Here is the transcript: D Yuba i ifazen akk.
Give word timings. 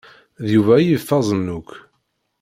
D 0.45 0.47
Yuba 0.55 0.75
i 0.79 0.87
ifazen 0.95 1.43
akk. 1.57 1.69